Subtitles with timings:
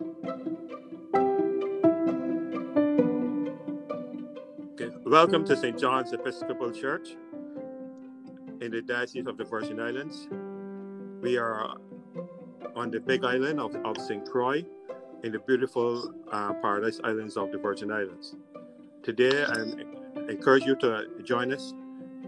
[0.00, 0.10] Okay.
[5.04, 5.76] Welcome to St.
[5.76, 7.16] John's Episcopal Church
[8.60, 10.28] in the Diocese of the Virgin Islands.
[11.20, 11.74] We are
[12.76, 14.24] on the big island of, of St.
[14.24, 14.64] Croix
[15.24, 18.36] in the beautiful uh, Paradise Islands of the Virgin Islands.
[19.02, 19.64] Today, I
[20.30, 21.74] encourage you to join us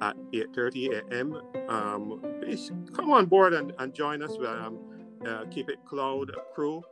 [0.03, 1.41] at 8.30 a.m.
[1.69, 4.33] Um, please come on board and, and join us.
[4.45, 4.81] Um,
[5.27, 6.83] uh, Keep It Loud crew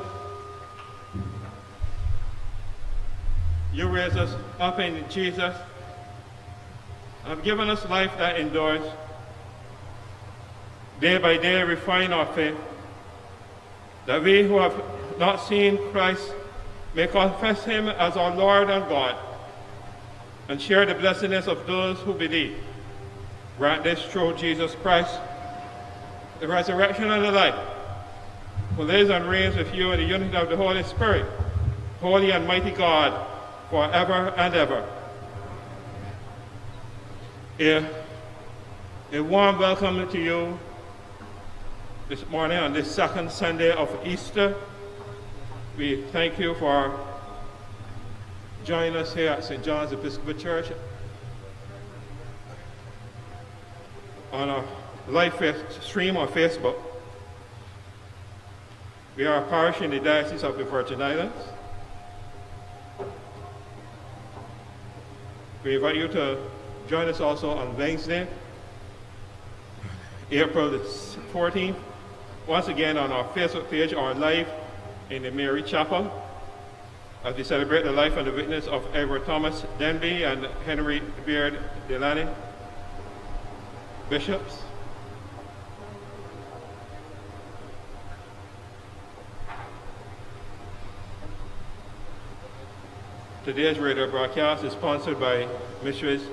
[3.72, 5.54] you raise us up in Jesus
[7.26, 8.82] have given us life that endures.
[11.00, 12.56] Day by day, refine our faith,
[14.06, 14.80] that we who have
[15.18, 16.32] not seen Christ
[16.94, 19.16] may confess him as our Lord and God
[20.48, 22.56] and share the blessedness of those who believe.
[23.58, 25.18] Grant this through Jesus Christ,
[26.40, 27.54] the resurrection and the life,
[28.76, 31.24] who lives and reigns with you in the unity of the Holy Spirit,
[32.00, 33.26] holy and mighty God,
[33.70, 34.86] forever and ever.
[37.58, 37.88] A,
[39.12, 40.58] a warm welcome to you
[42.10, 44.54] this morning on this second Sunday of Easter.
[45.78, 47.00] We thank you for
[48.64, 49.64] joining us here at St.
[49.64, 50.66] John's Episcopal Church
[54.32, 54.64] on a
[55.08, 55.34] live
[55.80, 56.76] stream on Facebook.
[59.16, 61.36] We are a parish in the Diocese of the Virgin Islands.
[65.64, 66.38] We invite you to
[66.88, 68.28] join us also on Wednesday,
[70.30, 70.78] April the
[71.32, 71.76] 14th,
[72.46, 74.48] once again on our Facebook page or live
[75.10, 76.10] in the Mary Chapel
[77.24, 81.58] as we celebrate the life and the witness of Edward Thomas Demby and Henry Beard
[81.88, 82.28] Delany,
[84.08, 84.62] bishops.
[93.44, 95.48] Today's radio broadcast is sponsored by
[95.82, 96.24] Mrs.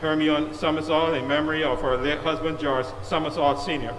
[0.00, 3.94] Hermione Summersall in memory of her late husband, George Summersall Sr.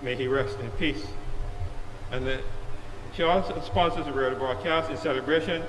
[0.00, 1.06] May he rest in peace.
[2.10, 2.40] And the,
[3.14, 5.62] she also sponsors the radio broadcast in celebration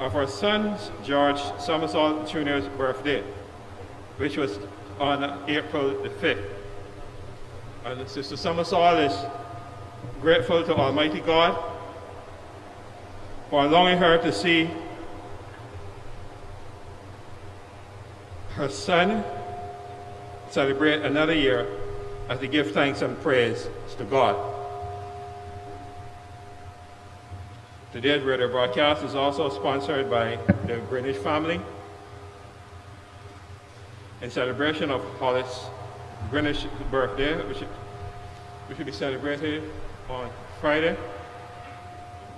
[0.00, 3.22] of her son, George Summersall Jr.'s birthday,
[4.18, 4.58] which was
[5.00, 6.44] on April the 5th.
[7.86, 9.26] And Sister Summersall is
[10.20, 11.58] grateful to Almighty God
[13.48, 14.70] for allowing her to see
[18.50, 19.24] her son
[20.50, 21.66] celebrate another year
[22.28, 24.36] as they give thanks and praise to God.
[27.92, 30.36] Today's radio broadcast is also sponsored by
[30.66, 31.60] the Greenwich family
[34.22, 35.66] in celebration of Hollis
[36.30, 37.58] Greenwich's birthday, which,
[38.66, 39.62] which will be celebrated
[40.08, 40.30] on
[40.60, 40.96] Friday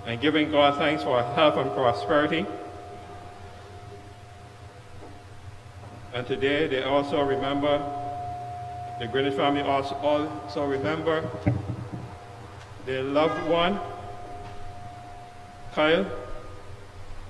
[0.07, 2.47] and giving God thanks for health and prosperity.
[6.15, 7.79] And today they also remember,
[9.01, 11.29] the Greenwich family also, also remember
[12.85, 13.81] their loved one,
[15.75, 16.07] Kyle,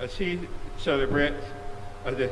[0.01, 0.41] as he
[0.79, 1.45] celebrates
[2.05, 2.31] as they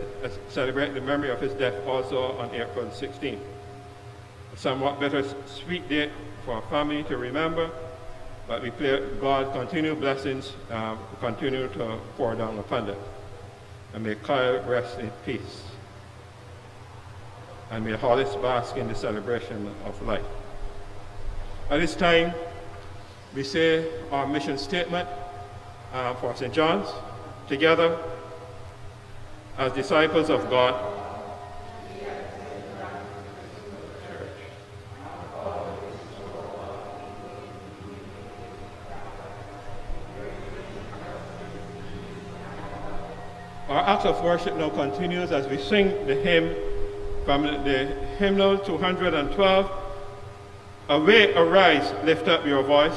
[0.49, 3.39] celebrate the memory of his death also on April 16th.
[4.53, 6.11] A somewhat bittersweet date
[6.45, 7.71] for our family to remember,
[8.51, 12.99] But we pray God continue blessings, uh, continue to pour down upon them.
[13.95, 15.63] And may Kyle rest in peace.
[17.71, 20.25] And may Hollis bask in the celebration of life.
[21.71, 22.35] At this time,
[23.37, 25.09] we say our mission statement
[25.93, 26.53] uh, for St.
[26.53, 26.89] John's
[27.47, 27.97] together
[29.61, 30.75] as disciples of God.
[43.69, 46.57] Our act of worship now continues as we sing the hymn
[47.27, 47.85] from the
[48.19, 49.71] hymnal 212.
[50.89, 52.97] Away, arise, lift up your voice.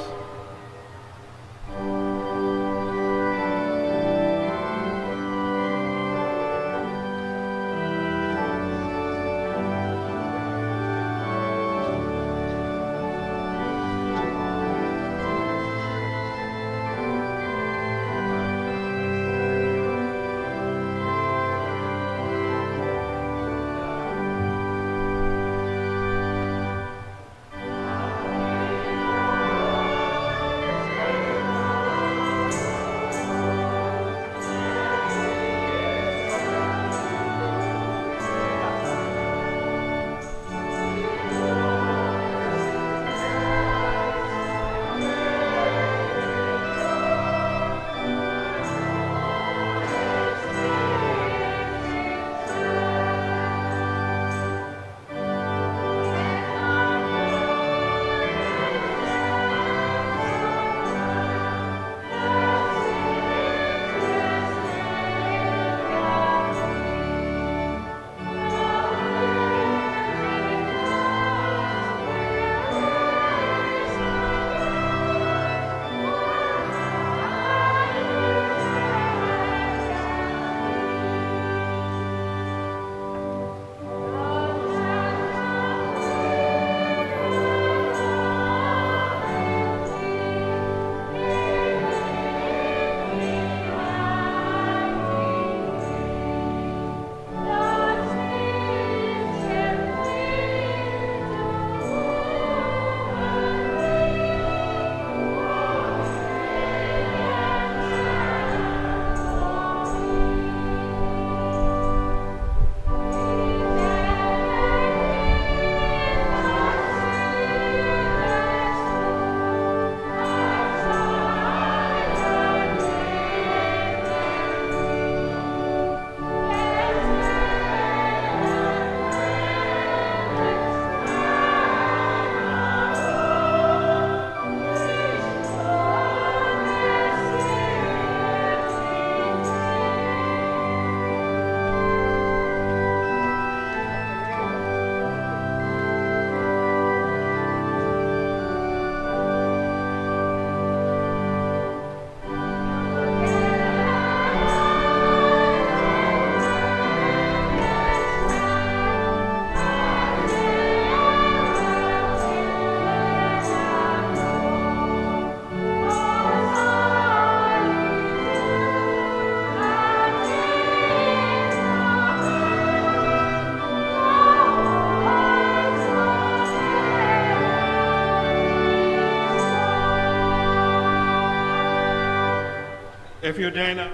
[183.24, 183.90] If you dare not.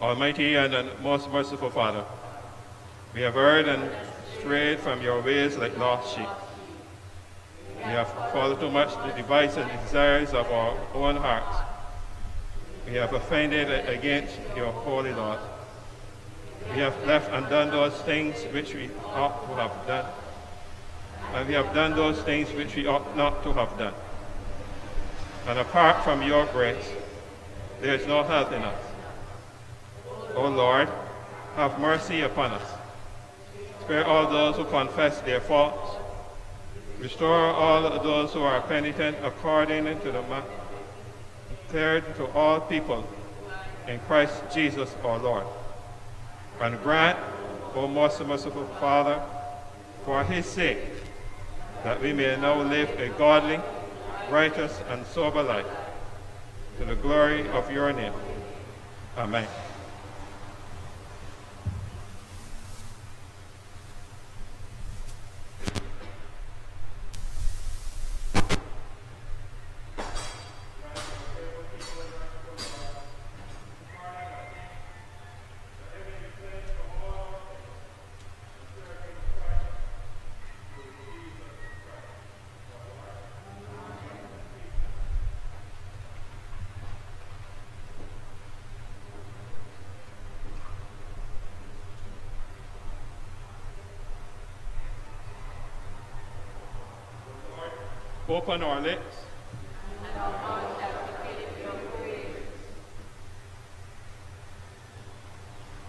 [0.00, 2.04] Almighty and most merciful Father,
[3.12, 3.90] we have erred and
[4.38, 6.28] strayed from your ways like lost sheep.
[7.78, 11.56] We have followed too much the devices and desires of our own hearts.
[12.86, 15.40] We have offended against your holy laws.
[16.72, 20.06] We have left undone those things which we ought to have done
[21.32, 23.94] and we have done those things which we ought not to have done.
[25.48, 26.88] And apart from your grace,
[27.80, 28.80] there is no health in us.
[30.34, 30.88] O Lord,
[31.56, 32.70] have mercy upon us.
[33.82, 35.96] Spare all those who confess their faults.
[36.98, 40.42] Restore all those who are penitent according to the man
[41.74, 43.04] declared to all people
[43.88, 45.44] in Christ Jesus our Lord.
[46.60, 47.18] And grant,
[47.74, 49.20] O most merciful Father,
[50.04, 50.78] for his sake,
[51.84, 53.60] that we may now live a godly,
[54.30, 55.66] righteous, and sober life
[56.78, 58.14] to the glory of your name.
[59.16, 59.46] Amen.
[98.34, 99.16] Open our lips.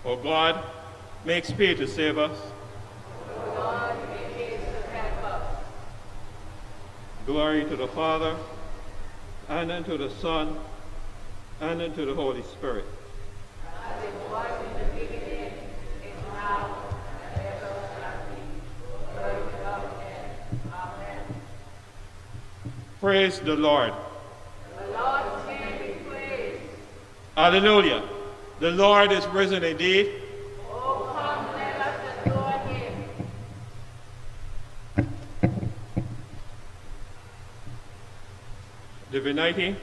[0.05, 0.63] O God,
[1.25, 2.37] make speed to save us.
[7.25, 8.35] Glory to the Father,
[9.49, 10.55] and unto the Son,
[11.59, 12.85] and unto the Holy Spirit.
[23.15, 23.93] Praise the Lord.
[24.77, 25.24] The Lord
[25.79, 26.62] be praised.
[27.38, 28.03] Hallelujah.
[28.60, 30.12] The Lord is risen indeed.
[30.69, 32.93] Oh, come, let us adore him.
[39.13, 39.77] divinity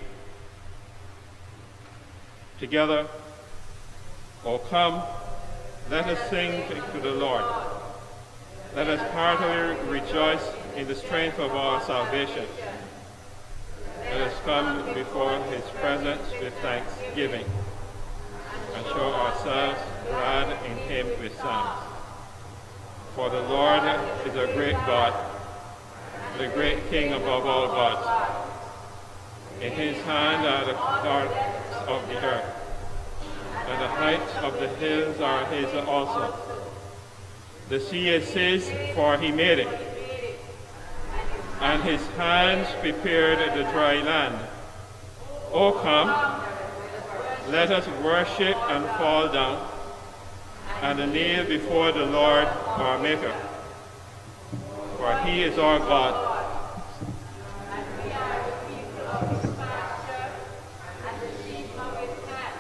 [2.61, 3.07] together.
[4.45, 5.03] Oh, come,
[5.91, 7.45] let us sing to the Lord.
[8.77, 10.47] Let us heartily rejoice
[10.77, 12.45] in the strength of our salvation.
[14.45, 17.45] Come before his presence with thanksgiving
[18.75, 21.85] and show ourselves glad in him with psalms.
[23.15, 23.83] For the Lord
[24.27, 25.15] is a great God,
[26.39, 28.43] the great King above all gods.
[29.61, 31.31] In his hand are the stars
[31.87, 32.55] of the earth,
[33.69, 36.35] and the heights of the hills are his also.
[37.69, 39.92] The sea is his, for he made it,
[41.63, 44.39] and his hands prepared the dry land.
[45.53, 46.09] O come,
[47.51, 49.69] let us worship and fall down,
[50.83, 53.35] and kneel before the Lord our Maker.
[54.97, 56.29] For he is our God,
[61.05, 62.59] And the sheep of his hand.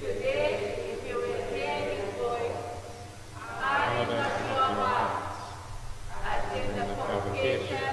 [0.00, 0.50] Today,
[0.92, 2.58] if you will hear his voice,
[3.38, 5.38] Father of your hearts,
[6.26, 7.84] as in the provocation,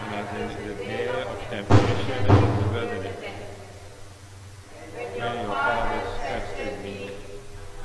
[0.00, 3.18] and as in the day of temptation in the wilderness.
[4.94, 6.96] When your fathers tested me,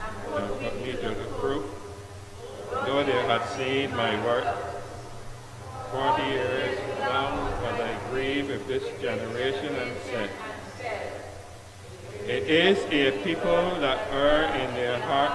[0.05, 1.65] and put me to the proof,
[2.85, 4.45] though they had seen my work,
[5.91, 10.29] forty years long was I grieve with this generation and said,
[12.27, 15.33] It is a people that err in their heart,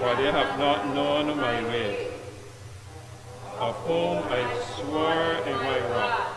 [0.00, 2.08] for they have not known my ways,
[3.58, 4.42] of whom I
[4.76, 6.36] swore in my wrath,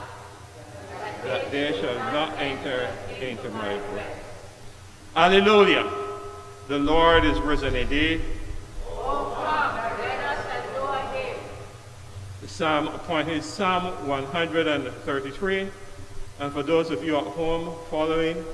[1.24, 2.90] that they shall not enter
[3.20, 4.20] into my rest.
[5.16, 5.90] Hallelujah!
[6.68, 8.22] The Lord is risen indeed.
[8.90, 11.38] Oh, come, let us adore him.
[12.42, 15.68] The Psalm point is Psalm 133.
[16.40, 18.46] And for those of you at home following, if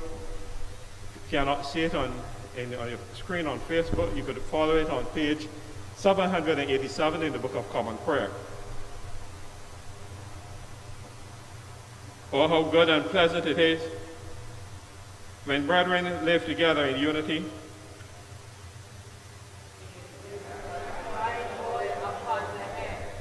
[1.16, 2.14] you cannot see it on,
[2.56, 5.48] in, on your screen on Facebook, you could follow it on page
[5.98, 8.32] 787 in the Book of Common Prayer.
[12.32, 13.82] Oh, how good and pleasant it is
[15.46, 17.44] when brethren live together in unity.
[21.16, 23.14] Right oil upon the head.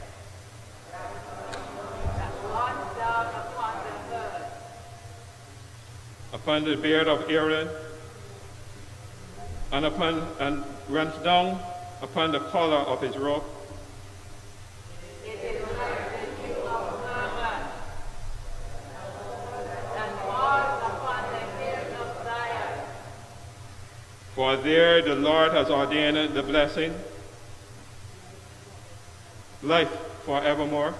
[0.92, 4.52] That runs down upon the earth.
[6.58, 7.68] Upon the beard of Aaron,
[9.70, 11.60] and upon and runs down
[12.02, 13.44] upon the collar of his robe.
[24.34, 26.92] For there the Lord has ordained the blessing,
[29.62, 29.90] life
[30.24, 30.94] forevermore.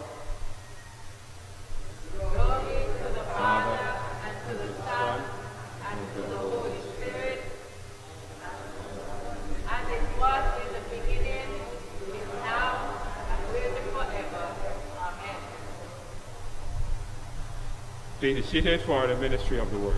[18.20, 19.94] Be seated for the ministry of the word.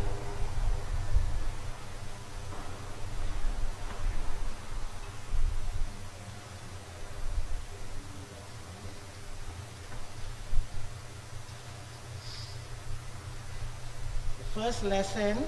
[14.36, 15.38] The first lesson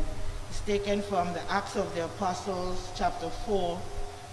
[0.51, 3.79] is taken from the Acts of the Apostles, chapter 4,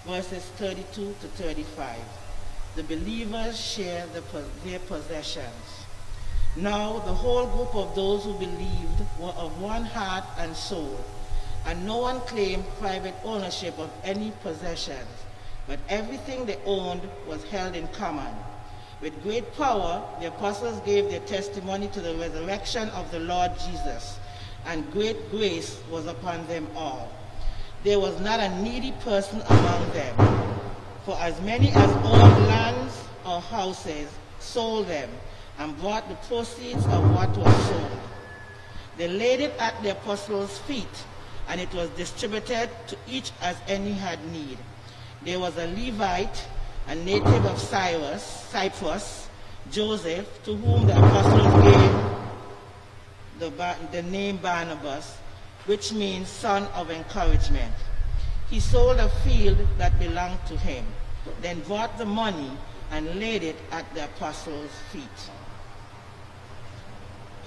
[0.08, 1.98] verses 32 to 35.
[2.77, 4.24] The believers share the,
[4.63, 5.78] their possessions.
[6.56, 11.00] Now the whole group of those who believed were of one heart and soul,
[11.65, 15.08] and no one claimed private ownership of any possessions,
[15.68, 18.34] but everything they owned was held in common.
[19.00, 24.18] With great power, the apostles gave their testimony to the resurrection of the Lord Jesus,
[24.65, 27.12] and great grace was upon them all.
[27.84, 30.15] There was not a needy person among them.
[31.06, 35.10] For as many as owned lands or houses sold them
[35.60, 38.00] and bought the proceeds of what was sold.
[38.98, 41.06] They laid it at the apostles' feet,
[41.50, 44.58] and it was distributed to each as any had need.
[45.22, 46.46] There was a Levite,
[46.88, 49.28] a native of Cyrus, Cyprus,
[49.70, 52.10] Joseph, to whom the apostles gave
[53.39, 55.18] the, the name Barnabas,
[55.66, 57.74] which means son of encouragement.
[58.50, 60.86] He sold a field that belonged to him,
[61.42, 62.51] then bought the money
[62.92, 65.30] and laid it at the apostles' feet.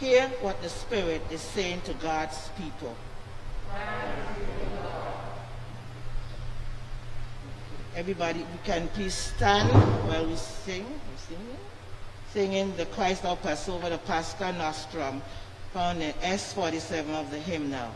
[0.03, 2.97] Hear what the Spirit is saying to God's people.
[7.95, 9.69] Everybody, we can please stand
[10.09, 10.87] while we sing.
[12.33, 15.23] Singing the Christ our Passover, the Pascha Nostrum,
[15.73, 17.93] found in S47 of the hymnal.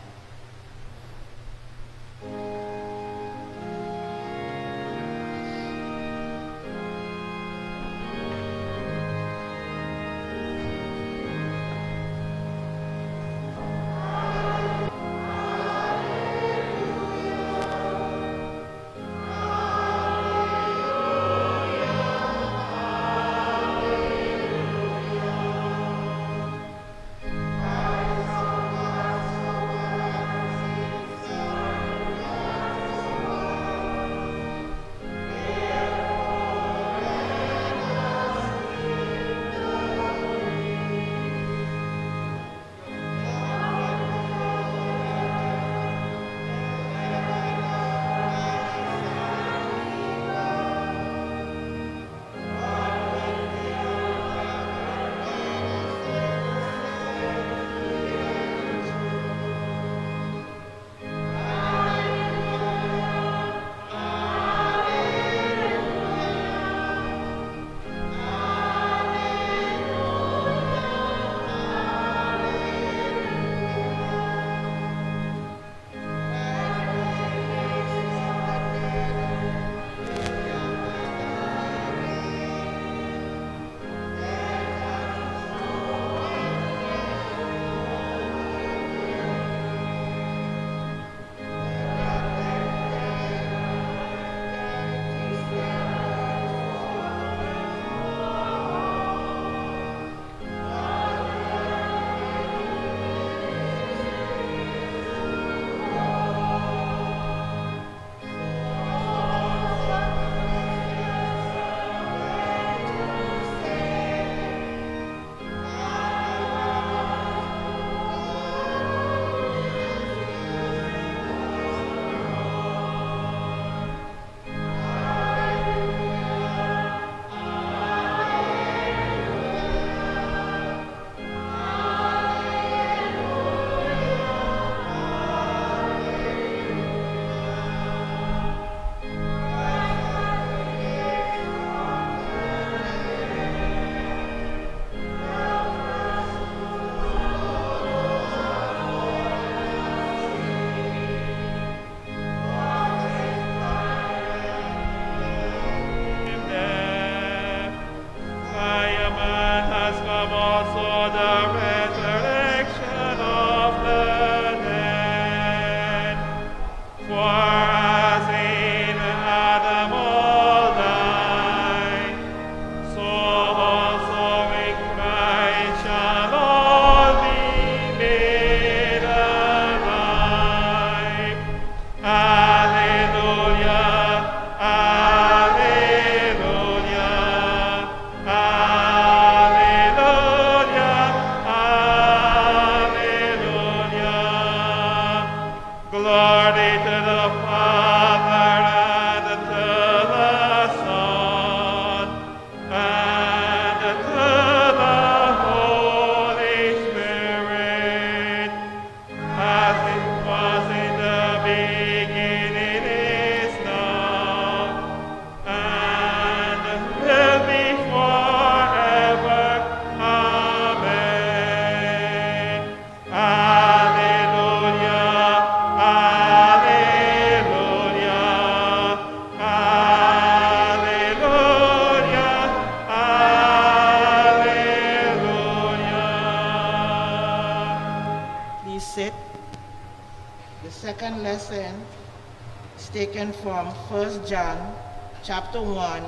[244.27, 244.75] John
[245.23, 246.03] chapter 1,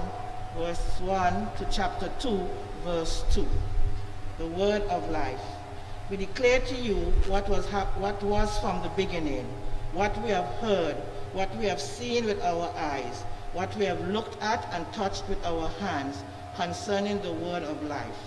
[0.58, 2.50] verse 1 to chapter 2,
[2.84, 3.48] verse 2.
[4.40, 5.40] the word of life.
[6.10, 6.96] We declare to you
[7.28, 9.48] what was, what was from the beginning,
[9.94, 10.98] what we have heard,
[11.32, 13.22] what we have seen with our eyes,
[13.54, 16.22] what we have looked at and touched with our hands
[16.56, 18.20] concerning the word of life.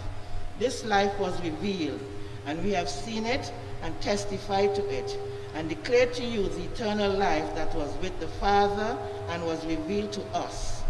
[0.58, 2.00] This life was revealed,
[2.46, 3.52] and we have seen it
[3.82, 5.18] and testified to it,
[5.54, 8.96] and declare to you the eternal life that was with the Father
[9.32, 10.82] and was revealed to us.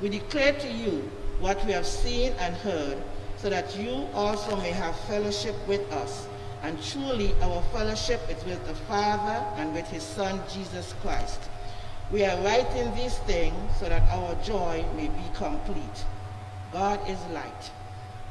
[0.00, 2.96] We declare to you what we have seen and heard,
[3.36, 6.26] so that you also may have fellowship with us.
[6.62, 11.40] And truly, our fellowship is with the Father and with his Son, Jesus Christ.
[12.10, 16.04] We are writing these things so that our joy may be complete.
[16.72, 17.70] God is light.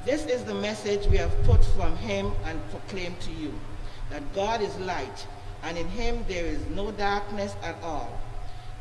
[0.05, 3.53] This is the message we have put from him and proclaimed to you,
[4.09, 5.27] that God is light,
[5.63, 8.09] and in him there is no darkness at all.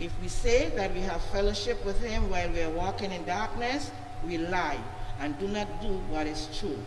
[0.00, 3.90] If we say that we have fellowship with him while we are walking in darkness,
[4.26, 4.78] we lie
[5.20, 6.78] and do not do what is true.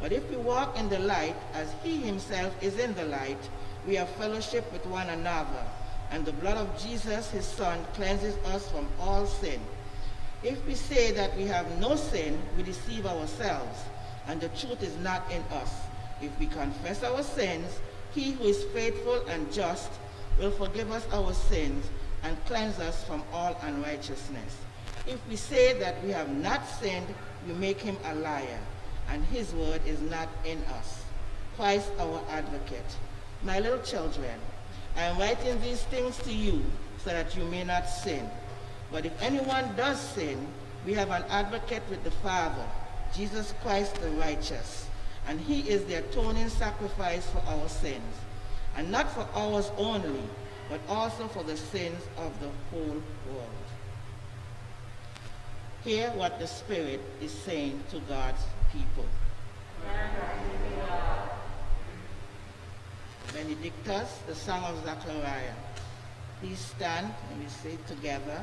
[0.00, 3.50] But if we walk in the light as he himself is in the light,
[3.84, 5.64] we have fellowship with one another,
[6.12, 9.60] and the blood of Jesus, his son, cleanses us from all sin.
[10.44, 13.80] If we say that we have no sin, we deceive ourselves,
[14.28, 15.72] and the truth is not in us.
[16.20, 17.80] If we confess our sins,
[18.14, 19.90] he who is faithful and just
[20.38, 21.84] will forgive us our sins
[22.22, 24.56] and cleanse us from all unrighteousness.
[25.06, 27.08] If we say that we have not sinned,
[27.46, 28.60] we make him a liar,
[29.08, 31.02] and his word is not in us.
[31.56, 32.96] Christ our advocate.
[33.42, 34.38] My little children,
[34.96, 36.62] I am writing these things to you
[36.98, 38.28] so that you may not sin.
[38.92, 40.46] But if anyone does sin,
[40.86, 42.64] we have an advocate with the Father,
[43.14, 44.86] Jesus Christ the righteous.
[45.26, 48.14] And he is the atoning sacrifice for our sins.
[48.76, 50.22] And not for ours only,
[50.72, 53.66] but also for the sins of the whole world.
[55.84, 59.04] Hear what the Spirit is saying to God's people.
[63.34, 65.52] Benedictus, the song of Zechariah.
[66.40, 68.42] Please stand and we say together.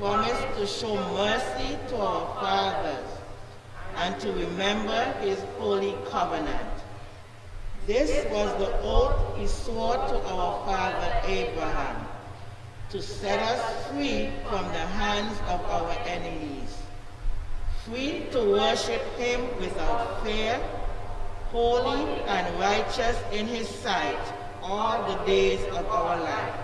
[0.00, 3.04] Promised to show mercy to our fathers
[3.96, 6.72] and to remember his holy covenant.
[7.86, 12.08] This was the oath he swore to our father Abraham,
[12.88, 16.78] to set us free from the hands of our enemies,
[17.84, 20.58] free to worship him without fear,
[21.52, 24.32] holy and righteous in his sight
[24.62, 26.54] all the days of our life.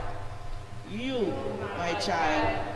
[0.90, 1.34] You,
[1.76, 2.75] my child,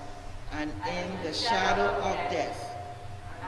[0.53, 2.75] and in the shadow of death,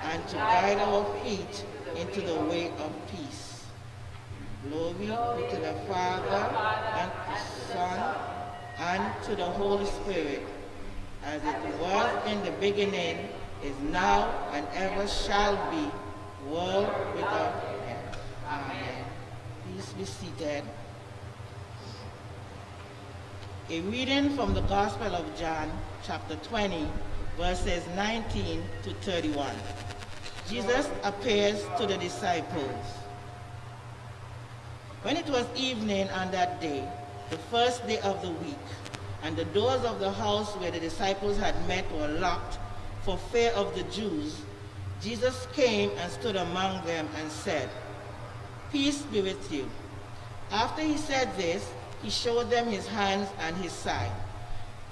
[0.04, 3.66] and to guide our feet into the way of peace.
[4.70, 5.08] Glory
[5.50, 6.44] to the Father,
[7.00, 8.16] and to the Son,
[8.80, 10.44] and to the Holy Spirit,
[11.26, 13.30] as it was in the beginning,
[13.64, 15.90] is now, and ever shall be,
[16.50, 18.18] world without end.
[18.50, 19.06] Amen.
[19.66, 20.64] Please be seated.
[23.70, 25.72] A reading from the Gospel of John,
[26.06, 26.86] chapter 20,
[27.38, 29.50] verses 19 to 31.
[30.50, 32.86] Jesus appears to the disciples.
[35.04, 36.86] When it was evening on that day,
[37.30, 38.66] the first day of the week,
[39.24, 42.60] and the doors of the house where the disciples had met were locked
[43.04, 44.42] for fear of the Jews,
[45.02, 47.70] Jesus came and stood among them and said,
[48.72, 49.70] Peace be with you.
[50.52, 54.12] After he said this, he showed them his hands and his side.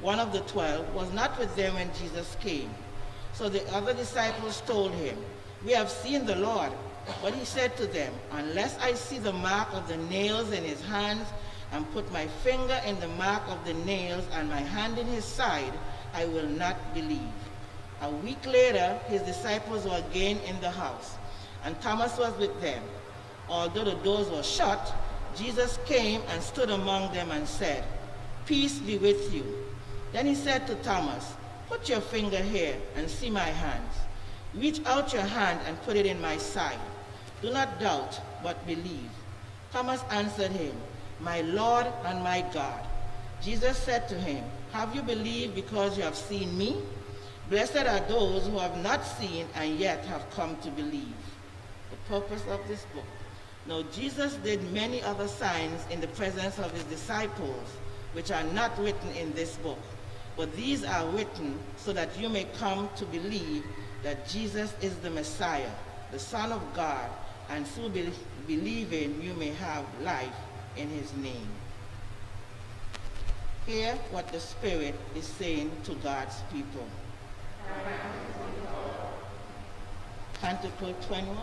[0.00, 2.70] one of the twelve, was not with them when Jesus came.
[3.32, 5.16] So the other disciples told him,
[5.64, 6.72] We have seen the Lord.
[7.22, 10.80] But he said to them, Unless I see the mark of the nails in his
[10.82, 11.26] hands,
[11.72, 15.24] and put my finger in the mark of the nails, and my hand in his
[15.24, 15.72] side,
[16.14, 17.20] I will not believe.
[18.00, 21.16] A week later, his disciples were again in the house,
[21.64, 22.82] and Thomas was with them.
[23.48, 24.94] Although the doors were shut,
[25.36, 27.84] Jesus came and stood among them and said,
[28.46, 29.67] Peace be with you.
[30.12, 31.34] Then he said to Thomas,
[31.68, 33.94] Put your finger here and see my hands.
[34.54, 36.78] Reach out your hand and put it in my side.
[37.42, 39.10] Do not doubt, but believe.
[39.70, 40.74] Thomas answered him,
[41.20, 42.80] My Lord and my God.
[43.42, 44.42] Jesus said to him,
[44.72, 46.76] Have you believed because you have seen me?
[47.50, 51.14] Blessed are those who have not seen and yet have come to believe.
[51.90, 53.04] The purpose of this book.
[53.66, 57.68] Now, Jesus did many other signs in the presence of his disciples,
[58.14, 59.78] which are not written in this book.
[60.38, 63.64] But these are written so that you may come to believe
[64.04, 65.70] that Jesus is the Messiah,
[66.12, 67.10] the Son of God,
[67.50, 68.12] and through be
[68.46, 70.38] believing you may have life
[70.76, 71.48] in his name.
[73.66, 76.86] Hear what the Spirit is saying to God's people.
[80.40, 81.36] Canticle 21.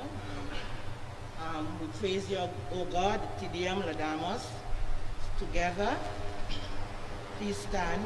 [1.44, 2.40] Um, we praise you,
[2.72, 4.48] O God, Te Deum Laudamus,
[5.38, 5.94] together.
[7.38, 8.06] Please stand.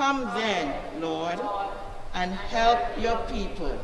[0.00, 1.38] Come then, Lord,
[2.14, 3.78] and help your people,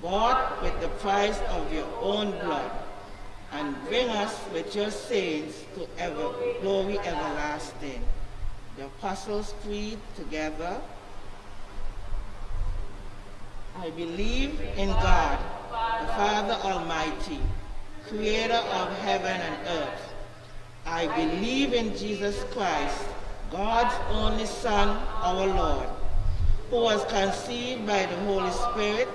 [0.00, 2.70] bought with the price of your own blood,
[3.52, 8.02] and bring us with your saints to ever, glory everlasting.
[8.78, 10.80] The Apostles' Creed together.
[13.76, 15.38] I believe in God,
[16.00, 17.40] the Father Almighty,
[18.08, 20.14] creator of heaven and earth.
[20.86, 23.04] I believe in Jesus Christ,
[23.50, 24.88] God's only Son,
[25.22, 25.88] our Lord,
[26.70, 29.08] who was conceived by the Holy Spirit,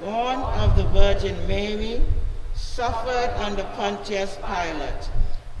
[0.00, 2.00] born of the Virgin Mary,
[2.54, 5.10] suffered under Pontius Pilate,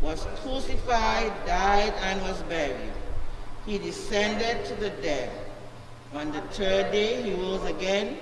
[0.00, 2.92] was crucified, died, and was buried.
[3.64, 5.30] He descended to the dead.
[6.14, 8.18] On the third day he rose again.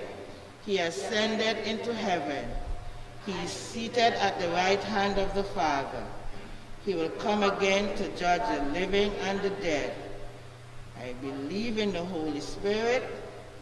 [0.65, 2.45] He ascended into heaven.
[3.25, 6.03] He is seated at the right hand of the Father.
[6.85, 9.93] He will come again to judge the living and the dead.
[11.01, 13.03] I believe in the Holy Spirit,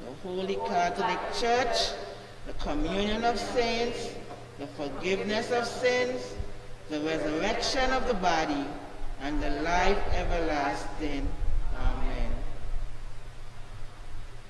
[0.06, 1.92] the Holy Catholic Church,
[2.46, 4.10] the communion of saints,
[4.60, 6.36] the forgiveness of sins,
[6.90, 8.66] the resurrection of the body,
[9.22, 11.26] and the life everlasting.
[11.80, 12.32] Amen.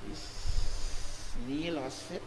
[0.04, 2.24] Please kneel or sit.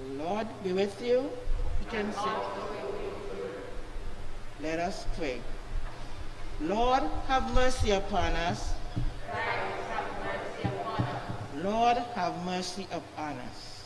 [0.00, 1.18] The Lord be with you.
[1.20, 2.83] You can sit.
[4.64, 5.40] Let us pray.
[6.58, 8.72] Lord, have mercy upon us.
[11.56, 13.84] Lord, have mercy upon us.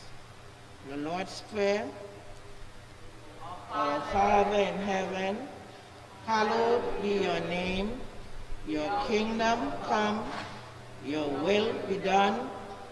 [0.89, 1.85] The Lord's Prayer.
[3.73, 5.37] Our Father in heaven,
[6.25, 7.99] hallowed be your name.
[8.65, 10.23] Your kingdom come,
[11.05, 12.49] your will be done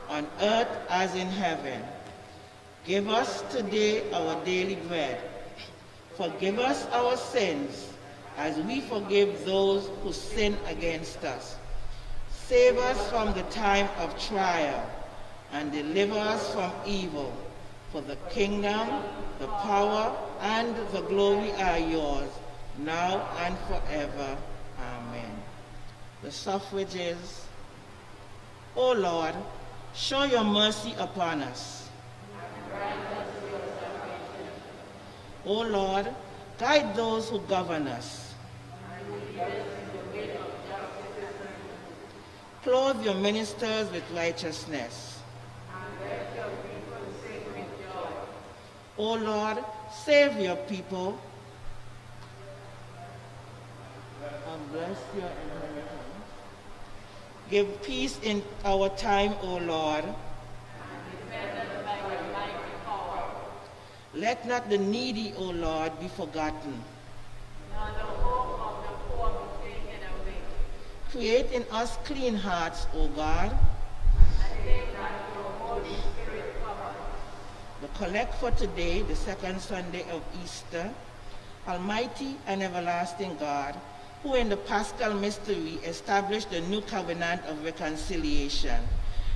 [0.10, 1.82] on earth as in heaven.
[2.84, 5.37] Give us today our daily bread.
[6.18, 7.94] Forgive us our sins
[8.38, 11.58] as we forgive those who sin against us.
[12.32, 14.90] Save us from the time of trial
[15.52, 17.32] and deliver us from evil.
[17.92, 18.90] For the kingdom,
[19.40, 22.30] the power, and the glory are yours,
[22.80, 24.38] now and forever.
[24.80, 25.32] Amen.
[26.24, 27.46] The suffrage is,
[28.76, 29.36] O Lord,
[29.94, 31.90] show your mercy upon us.
[35.48, 36.14] O Lord,
[36.60, 38.34] guide those who govern us.
[42.64, 45.20] Clothe your ministers with righteousness.
[48.98, 49.64] O Lord,
[50.04, 51.18] save your people
[54.52, 55.88] and bless your inheritance.
[57.50, 60.04] Give peace in our time, O Lord.
[64.13, 66.82] Let not the needy, O Lord, be forgotten.
[71.12, 73.56] Create in us clean hearts, O God.
[77.82, 80.89] The collect for today, the second Sunday of Easter,
[81.67, 83.76] Almighty and everlasting God,
[84.24, 88.82] who in the Paschal mystery established the new covenant of reconciliation,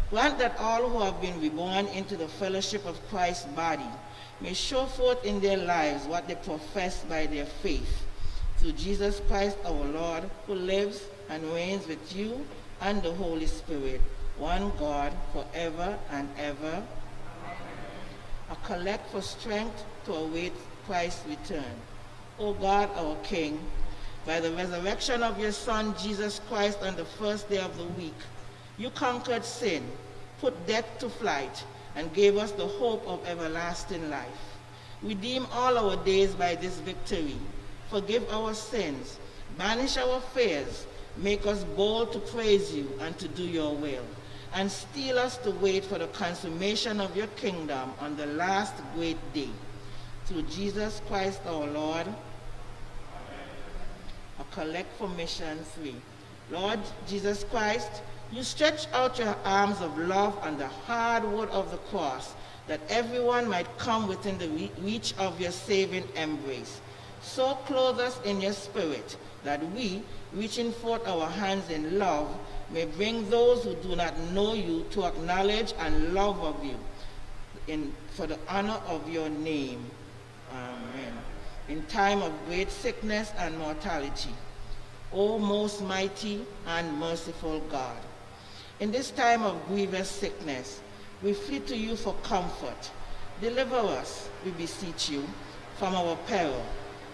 [0.09, 3.89] grant that all who have been reborn into the fellowship of Christ's body
[4.41, 8.05] may show forth in their lives what they profess by their faith.
[8.57, 12.45] Through Jesus Christ our Lord, who lives and reigns with you
[12.81, 14.01] and the Holy Spirit,
[14.37, 16.83] one God, forever and ever.
[18.49, 20.53] A collect for strength to await
[20.85, 21.73] Christ's return.
[22.39, 23.59] O God, our King,
[24.25, 28.17] by the resurrection of your Son, Jesus Christ, on the first day of the week,
[28.77, 29.83] you conquered sin,
[30.39, 31.63] put death to flight,
[31.95, 34.27] and gave us the hope of everlasting life.
[35.03, 37.35] Redeem all our days by this victory.
[37.89, 39.19] Forgive our sins,
[39.57, 40.85] banish our fears,
[41.17, 44.05] make us bold to praise you and to do your will,
[44.53, 49.17] and steel us to wait for the consummation of your kingdom on the last great
[49.33, 49.49] day.
[50.25, 52.15] Through Jesus Christ our Lord, Amen.
[54.39, 55.95] a collect for mission three.
[56.51, 58.01] Lord Jesus Christ,
[58.31, 62.33] you stretch out your arms of love on the hard wood of the cross,
[62.67, 64.47] that everyone might come within the
[64.81, 66.79] reach of your saving embrace.
[67.21, 70.01] So clothe us in your spirit, that we,
[70.33, 72.33] reaching forth our hands in love,
[72.71, 76.75] may bring those who do not know you to acknowledge and love of you,
[77.67, 79.85] in, for the honor of your name.
[80.53, 81.13] Amen.
[81.67, 84.31] In time of great sickness and mortality,
[85.13, 87.97] O most mighty and merciful God,
[88.81, 90.81] in this time of grievous sickness,
[91.21, 92.89] we flee to you for comfort.
[93.39, 95.23] Deliver us, we beseech you,
[95.77, 96.65] from our peril.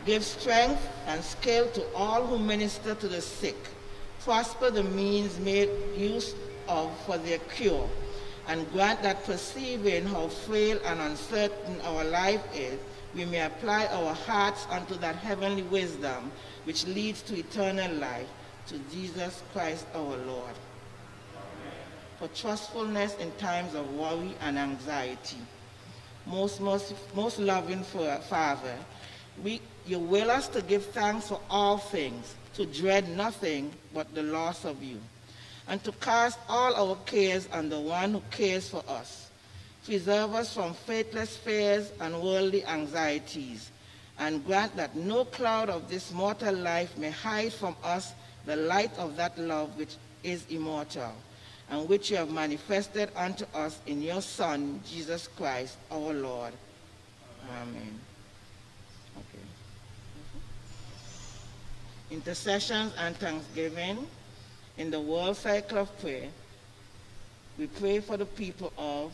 [0.06, 3.58] Give strength and skill to all who minister to the sick.
[4.22, 6.34] Prosper the means made use
[6.70, 7.90] of for their cure,
[8.48, 12.80] and grant that perceiving how frail and uncertain our life is,
[13.14, 16.32] we may apply our hearts unto that heavenly wisdom
[16.64, 18.28] which leads to eternal life,
[18.68, 20.56] to Jesus Christ our Lord
[22.18, 25.38] for trustfulness in times of worry and anxiety.
[26.26, 28.76] Most, most, most loving Father,
[29.44, 34.24] we, you will us to give thanks for all things, to dread nothing but the
[34.24, 35.00] loss of you,
[35.68, 39.30] and to cast all our cares on the one who cares for us.
[39.86, 43.72] Preserve us from faithless fears and worldly anxieties,
[44.20, 48.14] and grant that no cloud of this mortal life may hide from us
[48.46, 51.14] the light of that love which is immortal
[51.70, 56.54] and which you have manifested unto us in your Son, Jesus Christ, our Lord.
[57.62, 58.00] Amen.
[59.18, 59.44] Okay.
[62.12, 64.08] Intercessions and thanksgiving
[64.78, 66.30] in the World Cycle of Prayer.
[67.58, 69.12] We pray for the people of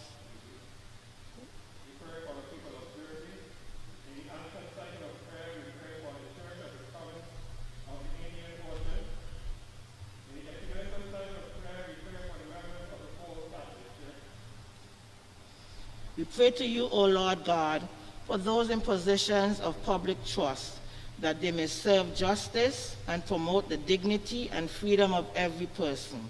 [16.23, 17.81] We pray to you, O Lord God,
[18.27, 20.77] for those in positions of public trust,
[21.19, 26.29] that they may serve justice and promote the dignity and freedom of every person.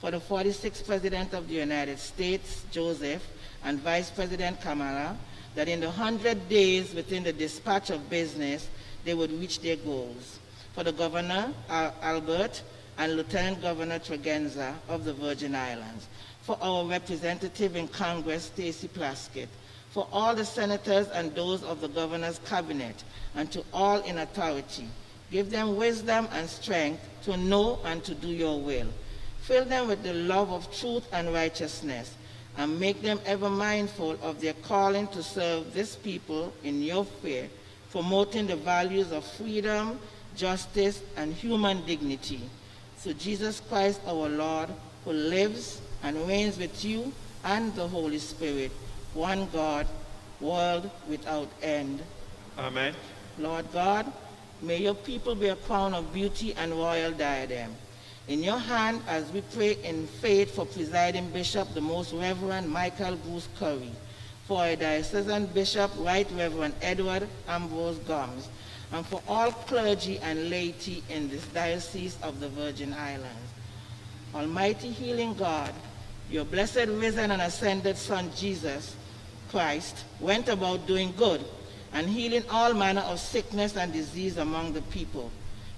[0.00, 3.22] For the 46th President of the United States, Joseph,
[3.62, 5.18] and Vice President Kamala,
[5.54, 8.70] that in the hundred days within the dispatch of business,
[9.04, 10.38] they would reach their goals.
[10.72, 12.62] For the Governor, Albert,
[12.96, 16.06] and Lieutenant Governor Tregenza of the Virgin Islands,
[16.46, 19.48] for our representative in Congress, Stacey Plaskett,
[19.90, 23.02] for all the senators and those of the governor's cabinet,
[23.34, 24.86] and to all in authority.
[25.32, 28.86] Give them wisdom and strength to know and to do your will.
[29.40, 32.14] Fill them with the love of truth and righteousness,
[32.56, 37.48] and make them ever mindful of their calling to serve this people in your fear,
[37.90, 39.98] promoting the values of freedom,
[40.36, 42.40] justice, and human dignity.
[42.98, 44.68] Through Jesus Christ our Lord,
[45.04, 48.70] who lives and reigns with you and the Holy Spirit,
[49.12, 49.88] one God,
[50.40, 52.00] world without end.
[52.56, 52.94] Amen.
[53.38, 54.12] Lord God,
[54.62, 57.74] may your people be a crown of beauty and royal diadem.
[58.28, 63.16] In your hand, as we pray in faith for presiding bishop, the most Reverend Michael
[63.16, 63.90] Bruce Curry,
[64.46, 68.48] for our diocesan bishop, Right Reverend Edward Ambrose Gumbs,
[68.92, 73.50] and for all clergy and laity in this diocese of the Virgin Islands.
[74.34, 75.72] Almighty healing God,
[76.30, 78.96] your blessed risen and ascended Son Jesus
[79.50, 81.44] Christ went about doing good
[81.92, 85.30] and healing all manner of sickness and disease among the people.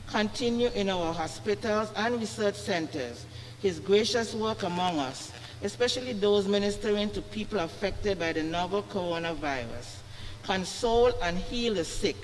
[0.09, 3.26] Continue in our hospitals and research centers
[3.61, 5.32] his gracious work among us,
[5.62, 9.96] especially those ministering to people affected by the novel coronavirus.
[10.44, 12.16] Console and heal the sick.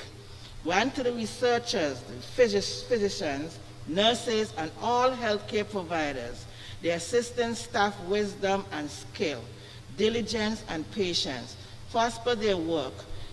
[0.62, 6.46] Grant to the researchers, the physicians, nurses, and all healthcare providers
[6.84, 9.40] the assistant staff wisdom and skill,
[9.96, 11.56] diligence and patience.
[11.90, 12.92] Prosper their work,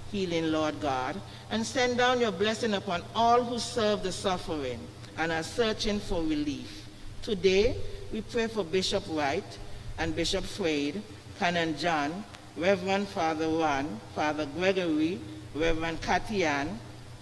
[0.10, 4.80] healing Lord God, and send down your blessing upon all who serve the suffering
[5.18, 6.88] and are searching for relief.
[7.24, 7.76] Today,
[8.14, 9.58] we pray for Bishop Wright
[9.98, 11.02] and Bishop Freyd,
[11.38, 12.24] Canon John,
[12.56, 15.20] Reverend Father Juan, Father Gregory,
[15.56, 16.70] Reverend Katian,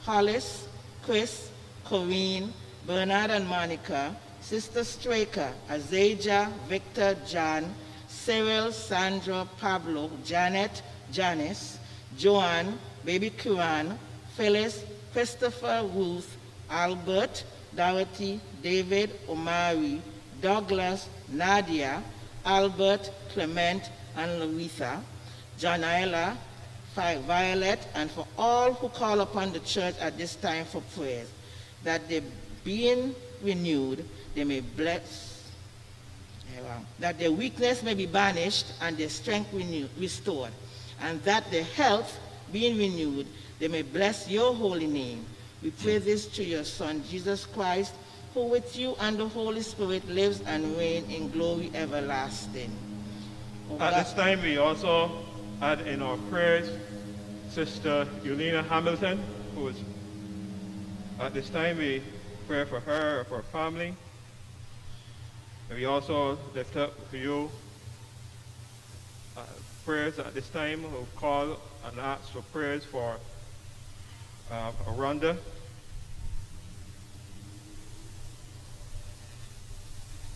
[0.04, 0.68] Hollis,
[1.02, 1.50] Chris,
[1.86, 2.54] Corinne,
[2.86, 4.16] Bernard and Monica,
[4.50, 7.72] Sister Straker, Azaja, Victor, John,
[8.08, 10.82] Cyril, Sandra, Pablo, Janet,
[11.12, 11.78] Janice,
[12.18, 14.00] Joanne, Baby Kuran,
[14.36, 14.84] Phyllis,
[15.14, 16.36] Christopher, Ruth,
[16.68, 17.44] Albert,
[17.76, 20.02] Dorothy, David, Omari,
[20.42, 22.02] Douglas, Nadia,
[22.44, 25.00] Albert, Clement, and Louisa,
[25.60, 26.36] Janila,
[26.96, 31.30] Violet, and for all who call upon the church at this time for prayers,
[31.84, 32.24] that they
[32.64, 34.04] being renewed,
[34.40, 35.52] they may bless,
[36.56, 36.62] eh,
[37.00, 40.52] that their weakness may be banished and their strength renewed, restored,
[41.02, 42.18] and that their health
[42.54, 43.28] being renewed,
[43.60, 45.26] they may bless your holy name.
[45.62, 47.92] We pray this to your Son, Jesus Christ,
[48.34, 52.72] who with you and the Holy Spirit lives and reigns in glory everlasting.
[53.70, 55.12] O At God- this time, we also
[55.62, 56.70] add in our prayers
[57.52, 59.20] Sister Eulina Hamilton,
[59.56, 59.76] who is,
[61.20, 62.02] at this time, we
[62.48, 63.94] pray for her, for her family.
[65.70, 67.52] And we also lift up to you
[69.38, 69.42] uh,
[69.86, 73.18] prayers at this time, who call and ask for prayers for
[74.52, 75.38] uh, Rhonda.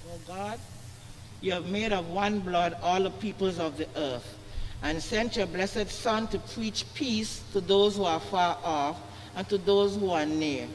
[0.08, 0.60] O God,
[1.42, 4.38] you have made of one blood all the peoples of the earth,
[4.84, 9.02] and sent your blessed Son to preach peace to those who are far off
[9.36, 10.68] and to those who are near.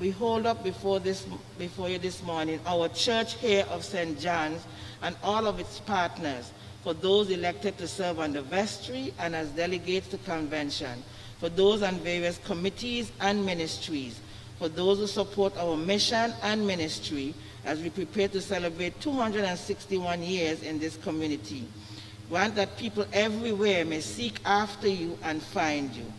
[0.00, 1.26] We hold up before, this,
[1.58, 4.18] before you this morning our church here of St.
[4.18, 4.64] John's
[5.02, 9.50] and all of its partners, for those elected to serve on the vestry and as
[9.50, 11.02] delegates to convention,
[11.38, 14.18] for those on various committees and ministries,
[14.58, 17.34] for those who support our mission and ministry
[17.66, 21.68] as we prepare to celebrate 261 years in this community.
[22.30, 26.10] Grant that people everywhere may seek after you and find you.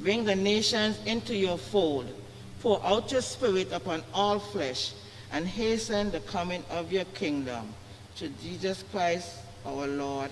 [0.00, 2.12] Bring the nations into your fold.
[2.60, 4.92] Pour out your spirit upon all flesh
[5.32, 7.72] and hasten the coming of your kingdom.
[8.16, 10.30] To Jesus Christ our Lord.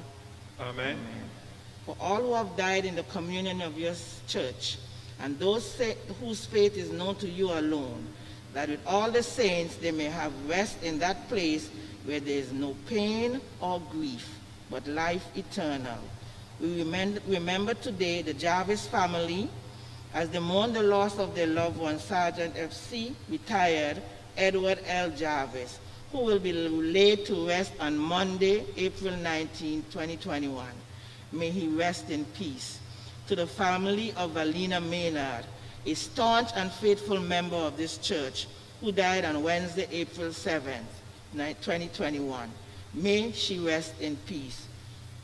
[0.61, 0.99] Amen.
[1.85, 3.95] For all who have died in the communion of your
[4.27, 4.79] church,
[5.21, 5.81] and those
[6.21, 8.07] whose faith is known to you alone,
[8.55, 11.71] that with all the saints they may have rest in that place
[12.05, 14.29] where there is no pain or grief,
[14.71, 15.99] but life eternal.
[16.61, 19.49] We remember, remember today the Jarvis family
[20.17, 24.01] as they mourn the loss of their loved one, Sergeant FC, retired
[24.39, 25.11] Edward L.
[25.11, 25.79] Jarvis,
[26.11, 30.67] who will be laid to rest on Monday, April 19, 2021.
[31.33, 32.81] May he rest in peace.
[33.29, 35.45] To the family of Valina Maynard,
[35.85, 38.47] a staunch and faithful member of this church,
[38.81, 40.73] who died on Wednesday, April 7,
[41.35, 42.51] 2021.
[42.95, 44.67] May she rest in peace.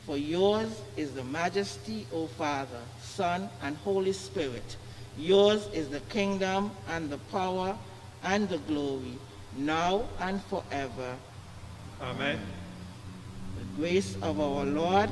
[0.05, 4.75] For yours is the majesty, O Father, Son, and Holy Spirit.
[5.17, 7.77] Yours is the kingdom and the power
[8.23, 9.17] and the glory,
[9.57, 11.15] now and forever.
[12.01, 12.39] Amen.
[13.57, 15.09] The grace of our Lord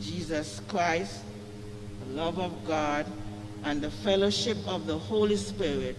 [0.00, 1.22] Jesus Christ,
[2.06, 3.06] the love of God,
[3.64, 5.98] and the fellowship of the Holy Spirit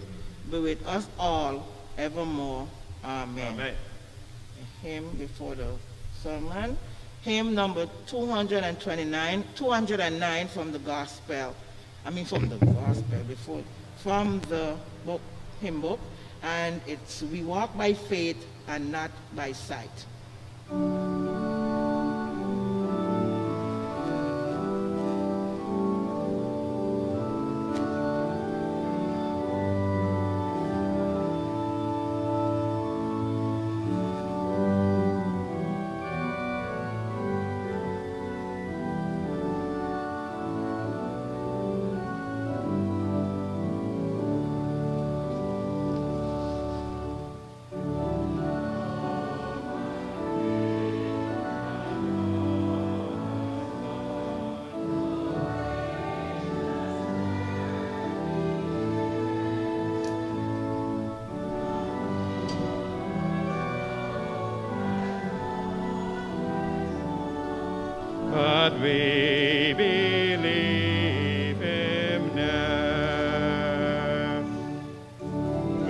[0.50, 1.66] be with us all
[1.98, 2.66] evermore.
[3.04, 3.52] Amen.
[3.54, 3.74] Amen.
[4.60, 5.68] A hymn before the
[6.22, 6.76] sermon.
[7.22, 11.54] Hymn number 229, 209 from the gospel.
[12.04, 13.62] I mean from the gospel before,
[13.98, 14.76] from the
[15.06, 15.20] book,
[15.60, 16.00] hymn book.
[16.42, 20.06] And it's We Walk by Faith and Not by Sight.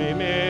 [0.03, 0.42] We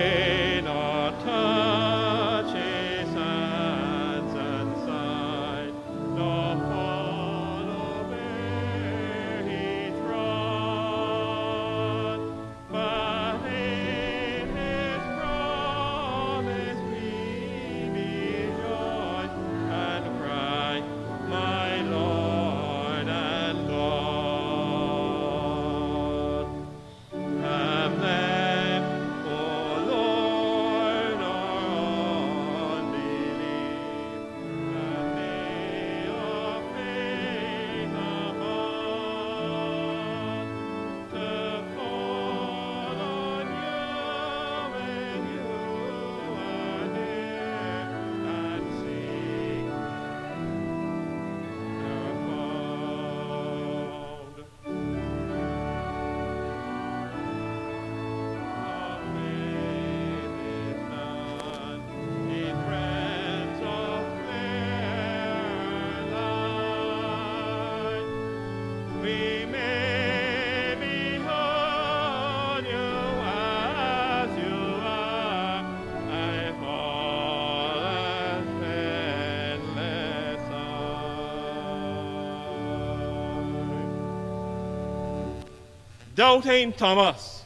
[86.23, 87.43] Doubting Thomas,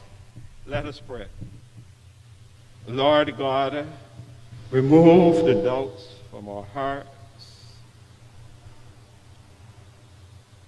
[0.67, 1.25] let us pray.
[2.87, 3.87] Lord God,
[4.69, 7.09] remove the doubts from our hearts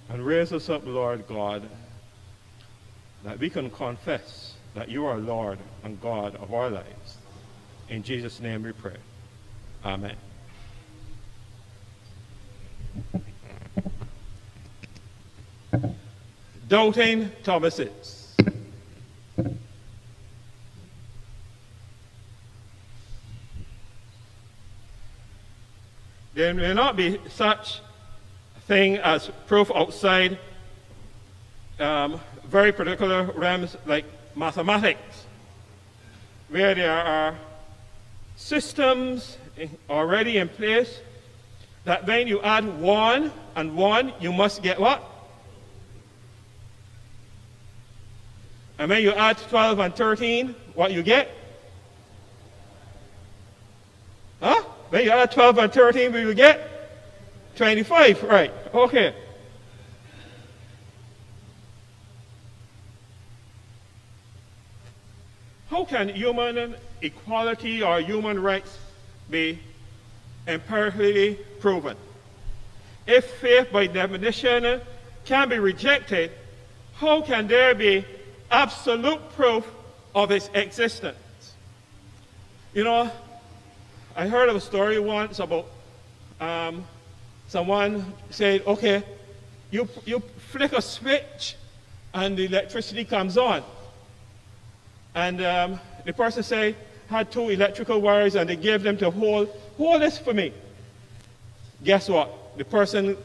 [0.09, 1.69] and raise us up, Lord God,
[3.25, 7.17] that we can confess that you are Lord and God of our lives.
[7.89, 8.97] In Jesus' name we pray.
[9.85, 10.15] Amen.
[16.69, 18.37] Doubting Thomases.
[26.35, 27.81] There may not be such
[28.55, 30.37] a thing as proof outside
[31.79, 34.05] um, very particular realms like
[34.35, 35.25] mathematics,
[36.47, 37.35] where there are
[38.37, 39.37] systems
[39.89, 41.01] already in place
[41.83, 45.08] that when you add one and one, you must get what?
[48.79, 51.29] And when you add 12 and 13, what you get?
[54.41, 54.63] Huh?
[54.89, 57.57] When you add 12 and 13, what you get?
[57.57, 58.53] 25, right.
[58.73, 59.13] Okay.
[65.69, 68.77] How can human equality or human rights
[69.29, 69.59] be
[70.47, 71.97] empirically proven?
[73.05, 74.79] If faith by definition
[75.25, 76.31] can be rejected,
[76.95, 78.05] how can there be
[78.51, 79.65] absolute proof
[80.15, 81.17] of its existence?
[82.73, 83.11] You know,
[84.15, 85.65] I heard of a story once about
[86.39, 86.85] um,
[87.47, 89.03] someone said, okay,
[89.71, 90.19] you, you
[90.51, 91.55] flick a switch
[92.13, 93.63] and the electricity comes on.
[95.15, 96.75] And um, the person said,
[97.09, 100.53] had two electrical wires and they gave them to hold, hold this for me.
[101.83, 102.57] Guess what?
[102.57, 103.17] The person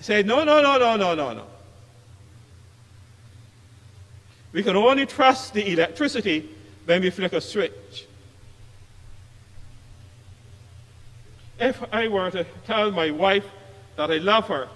[0.00, 1.46] said, No, no, no, no, no, no, no.
[4.52, 6.48] We can only trust the electricity
[6.84, 8.06] when we flick a switch.
[11.58, 13.44] If I were to tell my wife
[13.96, 14.68] that I love her,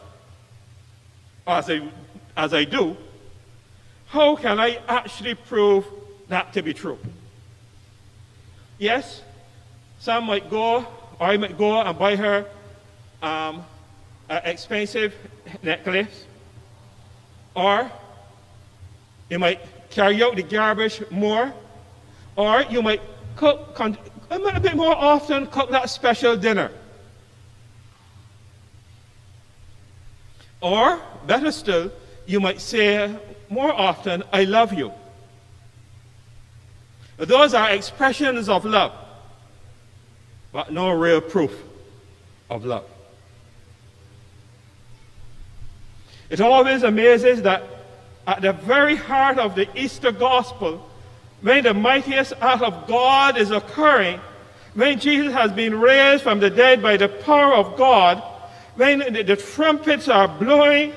[1.47, 1.89] as I,
[2.37, 2.97] as I do,
[4.07, 5.87] how can I actually prove
[6.29, 6.99] that to be true?
[8.79, 9.23] Yes,
[9.99, 10.87] some might go,
[11.19, 12.47] or I might go and buy her
[13.23, 13.65] um,
[14.29, 15.15] an expensive
[15.63, 16.27] necklace,
[17.55, 17.91] or
[19.31, 19.61] you might
[19.91, 21.53] carry out the garbage more,
[22.37, 23.01] or you might
[23.37, 23.79] cook
[24.31, 26.71] a little bit more often, cook that special dinner.
[30.61, 31.93] Or, better still,
[32.27, 33.15] you might say
[33.49, 34.93] more often, I love you.
[37.17, 38.93] Those are expressions of love,
[40.53, 41.53] but no real proof
[42.51, 42.85] of love.
[46.31, 47.63] It always amazes that
[48.27, 50.89] at the very heart of the Easter gospel,
[51.43, 54.21] when the mightiest act of God is occurring,
[54.75, 58.23] when Jesus has been raised from the dead by the power of God,
[58.77, 60.93] when the, the trumpets are blowing,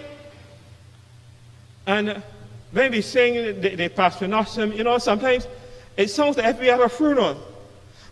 [1.86, 2.24] and
[2.72, 4.26] when we sing the, the Pater
[4.68, 5.48] you know, sometimes
[5.96, 7.38] it sounds like we have a funeral,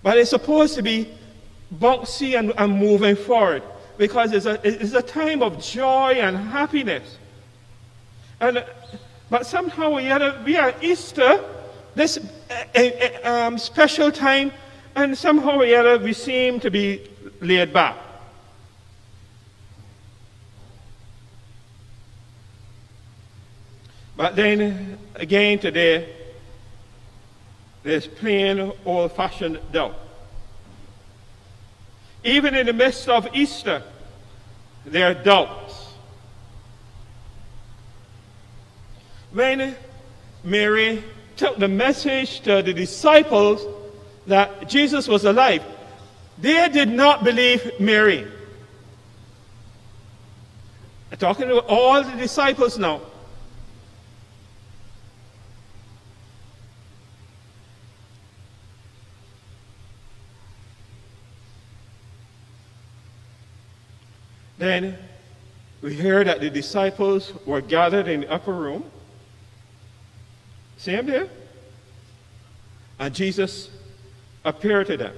[0.04, 1.10] but it's supposed to be
[1.74, 3.64] bouncy and, and moving forward
[3.98, 7.18] because it's a, it's a time of joy and happiness.
[8.40, 8.64] And,
[9.30, 11.44] but somehow we are, we are Easter,
[11.96, 14.52] this uh, uh, um, special time,
[14.96, 17.10] and somehow we, are, we seem to be
[17.42, 17.98] laid back.
[24.18, 26.14] But then again today,
[27.84, 29.96] there's plain old fashioned doubt.
[32.24, 33.84] Even in the midst of Easter,
[34.86, 35.94] there are doubts.
[39.36, 39.76] When
[40.46, 41.04] Mary
[41.36, 43.68] took the message to the disciples
[44.28, 45.62] that Jesus was alive,
[46.38, 48.26] they did not believe Mary.
[51.12, 53.02] I'm talking to all the disciples now.
[64.58, 64.98] Then
[65.82, 68.90] we hear that the disciples were gathered in the upper room.
[70.86, 71.28] See him?
[73.00, 73.72] And Jesus
[74.44, 75.16] appeared to them.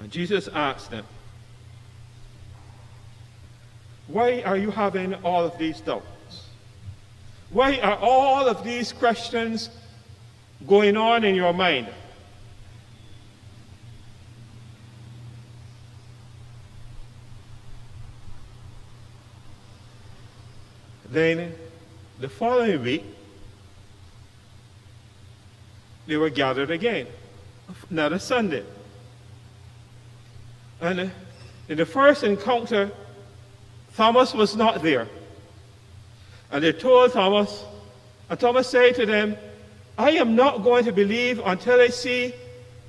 [0.00, 1.04] And Jesus asked them,
[4.06, 6.46] Why are you having all of these doubts?
[7.50, 9.68] Why are all of these questions
[10.66, 11.88] going on in your mind?
[21.12, 21.54] Then
[22.20, 23.04] the following week,
[26.06, 27.06] they were gathered again,
[27.90, 28.64] another Sunday.
[30.80, 31.06] And uh,
[31.68, 32.90] in the first encounter,
[33.94, 35.06] Thomas was not there.
[36.50, 37.62] And they told Thomas,
[38.30, 39.36] and Thomas said to them,
[39.98, 42.32] I am not going to believe until I see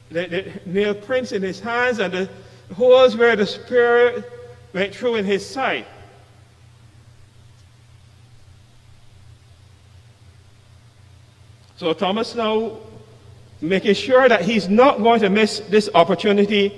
[0.10, 2.30] the, the nail prints in his hands and the
[2.74, 4.24] holes where the spear
[4.72, 5.86] went through in his side.
[11.84, 12.78] So Thomas now
[13.60, 16.72] making sure that he's not going to miss this opportunity.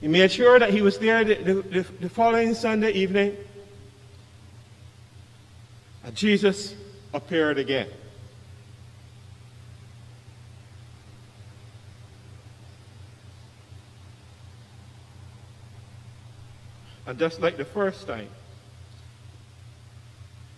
[0.00, 3.36] He made sure that he was there the, the, the following Sunday evening.
[6.04, 6.76] And Jesus
[7.12, 7.88] appeared again.
[17.08, 18.28] And just like the first time,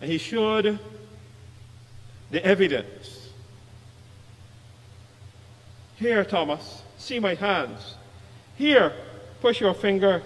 [0.01, 0.77] and he showed
[2.33, 3.29] the evidence.
[5.97, 7.93] Here, Thomas, see my hands.
[8.55, 8.91] Here,
[9.39, 10.23] push your finger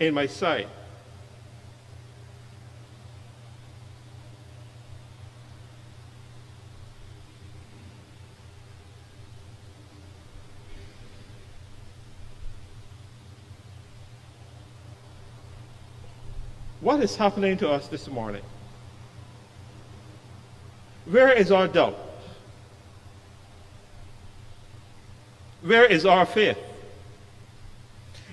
[0.00, 0.68] in my side.
[16.80, 18.42] What is happening to us this morning?
[21.10, 21.96] Where is our doubt?
[25.62, 26.58] Where is our faith?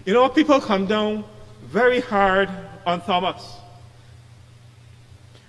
[0.05, 1.23] You know, people come down
[1.63, 2.49] very hard
[2.85, 3.57] on Thomas.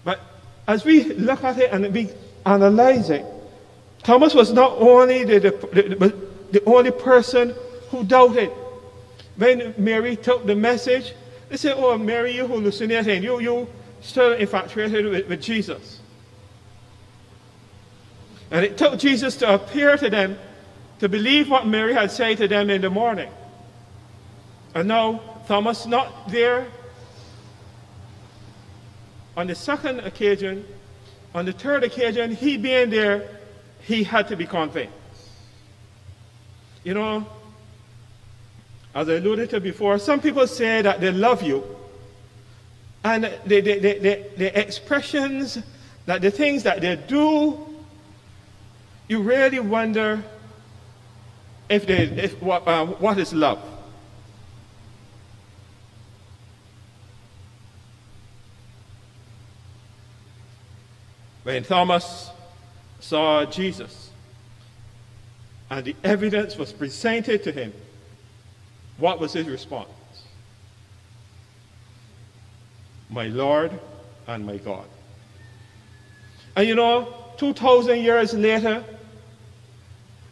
[0.05, 0.21] But
[0.67, 2.11] as we look at it and we
[2.47, 3.27] analyze it,
[4.03, 6.15] Thomas was not only the, the,
[6.53, 7.55] the, only person
[7.91, 8.51] who doubted.
[9.37, 11.13] When Mary took the message,
[11.49, 13.23] they said, Oh, Mary, you hallucinating.
[13.23, 13.69] You, you
[14.01, 15.96] still infatuated with, with Jesus.
[18.51, 20.39] And it took Jesus to appear to them
[21.01, 23.31] to believe what Mary had said to them in the morning.
[24.75, 26.67] And now, Thomas not there.
[29.37, 30.65] On the second occasion,
[31.35, 33.29] on the third occasion, he being there,
[33.81, 34.93] he had to be convinced.
[36.83, 37.27] You know,
[38.95, 41.65] as I alluded to before, some people say that they love you,
[43.05, 45.59] and the, the, the, the, the expressions,
[46.07, 47.66] that the things that they do,
[49.09, 50.23] you really wonder
[51.69, 53.61] if they, if, what, uh, what is love.
[61.43, 62.31] When Thomas
[62.99, 64.11] saw Jesus
[65.71, 67.73] and the evidence was presented to him,
[68.99, 69.89] what was his response?
[73.09, 73.79] My Lord
[74.27, 74.87] and my God.
[76.57, 78.83] And you know, 2,000 years later,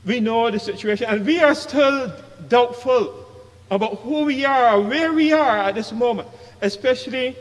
[0.04, 2.12] we know the situation and we are still
[2.48, 3.24] doubtful
[3.70, 6.28] about who we are, where we are at this moment,
[6.60, 7.36] especially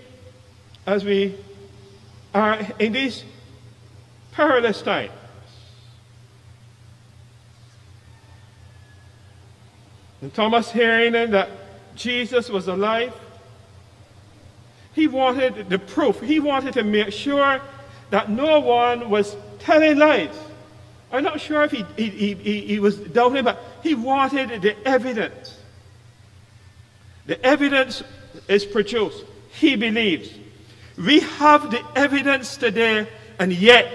[0.86, 1.36] as we
[2.34, 3.24] are in these
[4.32, 5.12] perilous times.
[10.22, 11.50] And Thomas hearing that
[11.96, 13.14] Jesus was alive,
[14.94, 16.22] he wanted the proof.
[16.22, 17.60] He wanted to make sure
[18.10, 20.36] that no one was telling lies.
[21.14, 25.60] I'm not sure if he, he, he, he was doubting, but he wanted the evidence.
[27.28, 28.04] The evidence
[28.48, 29.24] is produced.
[29.52, 30.34] He believes.
[30.98, 33.08] We have the evidence today,
[33.38, 33.88] and yet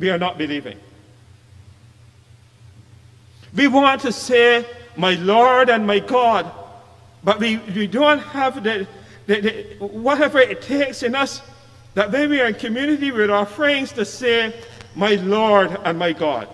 [0.00, 0.78] we are not believing.
[3.54, 6.50] We want to say, My Lord and my God,
[7.22, 8.88] but we, we don't have the,
[9.26, 11.40] the, the, whatever it takes in us
[11.94, 14.54] that when we are in community with our friends to say,
[14.94, 16.48] My Lord and my God.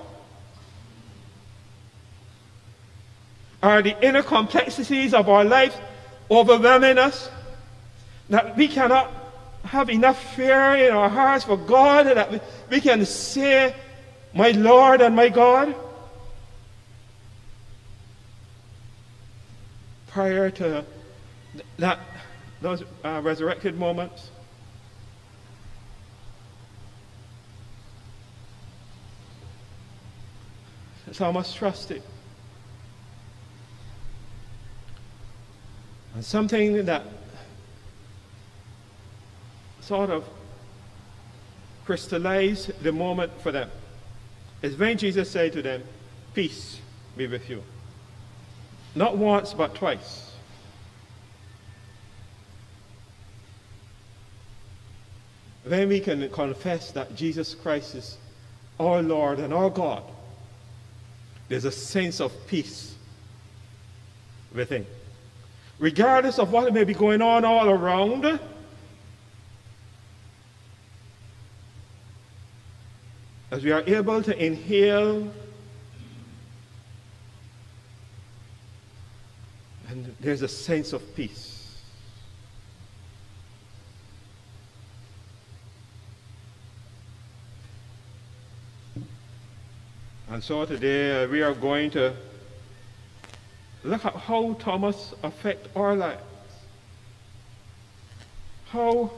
[3.62, 5.76] Are the inner complexities of our life
[6.30, 7.28] overwhelming us
[8.30, 9.10] that we cannot
[9.64, 13.74] have enough fear in our hearts for God that we, can say,
[14.32, 15.74] My Lord and my God?
[20.18, 20.84] prior to
[21.76, 22.00] that,
[22.60, 24.30] those uh, resurrected moments.
[31.14, 31.52] Thomas
[31.90, 32.02] it.
[36.14, 37.04] And something that
[39.80, 40.24] sort of
[41.84, 43.70] crystallized the moment for them
[44.62, 45.82] is when Jesus said to them,
[46.34, 46.80] Peace
[47.16, 47.62] be with you.
[48.94, 50.32] Not once, but twice.
[55.64, 58.16] Then we can confess that Jesus Christ is
[58.80, 60.02] our Lord and our God.
[61.48, 62.94] There's a sense of peace
[64.54, 64.86] within.
[65.78, 68.40] Regardless of what may be going on all around,
[73.50, 75.32] as we are able to inhale
[79.88, 81.47] and there's a sense of peace.
[90.38, 92.14] And so today uh, we are going to
[93.82, 96.22] look at how Thomas affect our lives.
[98.68, 99.10] How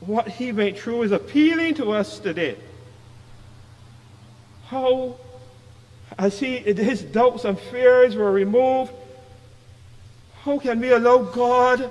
[0.00, 2.56] what he went through is appealing to us today.
[4.68, 5.16] How
[6.18, 8.94] as he, his doubts and fears were removed,
[10.44, 11.90] how can we allow God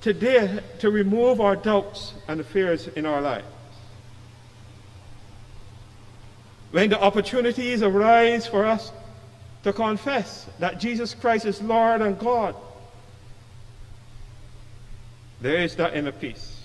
[0.00, 3.44] today to remove our doubts and fears in our life?
[6.74, 8.90] When the opportunities arise for us
[9.62, 12.56] to confess that Jesus Christ is Lord and God,
[15.40, 16.58] there is that inner peace.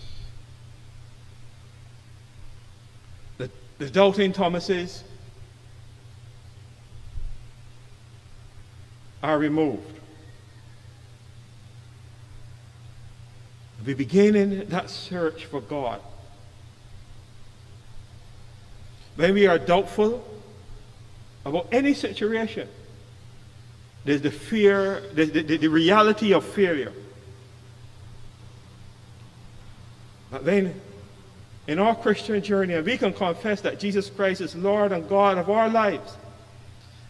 [3.38, 5.04] The, the doubting Thomases
[9.22, 10.00] are removed.
[13.86, 16.02] We begin in that search for God.
[19.20, 20.26] When we are doubtful
[21.44, 22.70] about any situation,
[24.06, 26.94] there's the fear, the, the, the reality of failure.
[30.32, 30.80] But then,
[31.68, 35.38] in our Christian journey, and we can confess that Jesus Christ is Lord and God
[35.38, 36.16] of our lives,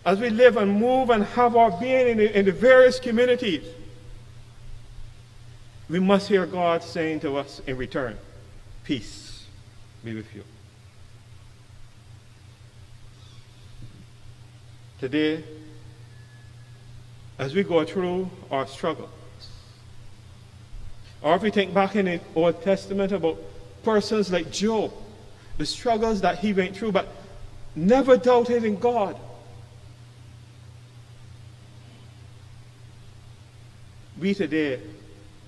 [0.03, 3.64] as we live and move and have our being in the, in the various communities,
[5.88, 8.18] we must hear God saying to us in return,
[8.84, 9.45] Peace
[10.03, 10.43] be with you.
[15.00, 15.41] Today,
[17.38, 19.10] as we go through our struggle,
[21.22, 23.38] or if we think back in the Old Testament about
[23.84, 24.91] persons like Job,
[25.58, 27.08] the struggles that he went through, but
[27.76, 29.18] never doubted in God.
[34.20, 34.82] We today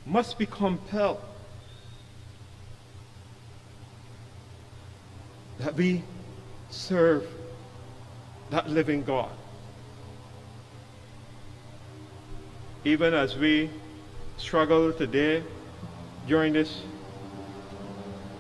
[0.05, 1.21] must be compelled
[5.59, 6.03] that we
[6.69, 7.27] serve
[8.49, 9.29] that living God.
[12.83, 13.69] Even as we
[14.37, 15.43] struggle today
[16.27, 16.81] during this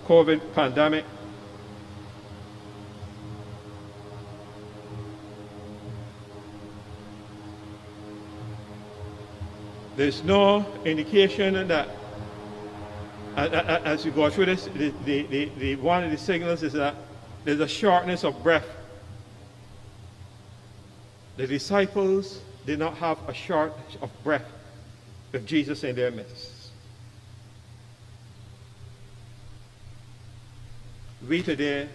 [0.07, 1.05] COVID pandemic,
[9.95, 11.89] there's no indication that
[13.37, 16.95] as you go through this, the, the, the, one of the signals is that
[17.43, 18.67] there's a shortness of breath.
[21.37, 24.45] The disciples did not have a shortage of breath
[25.31, 26.69] with Jesus in their midst.
[31.27, 31.87] We today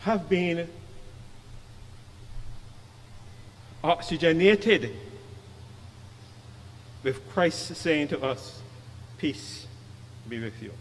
[0.00, 0.68] have been
[3.84, 4.94] oxygenated
[7.02, 8.60] with Christ saying to us,
[9.18, 9.66] Peace
[10.28, 10.72] be with you.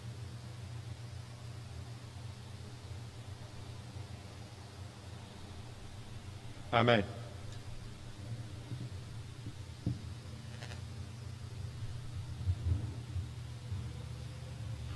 [6.73, 7.03] Amen.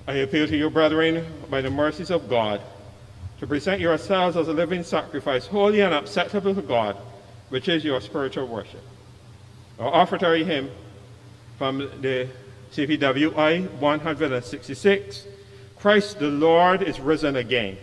[0.07, 2.61] I appeal to you, brethren, by the mercies of God,
[3.39, 6.95] to present yourselves as a living sacrifice, holy and acceptable to God,
[7.49, 8.83] which is your spiritual worship.
[9.79, 10.69] Our offertory hymn
[11.57, 12.29] from the
[12.71, 15.27] CPWI 166
[15.79, 17.77] Christ the Lord is risen again.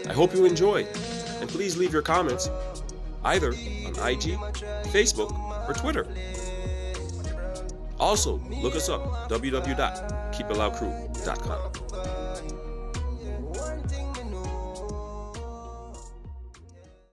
[0.08, 0.86] I hope you enjoy,
[1.40, 2.50] and please leave your comments
[3.26, 4.40] either on IG,
[4.90, 5.32] Facebook,
[5.70, 6.08] or Twitter.
[8.00, 11.79] Also, look us up www.keepitloudcrew.com.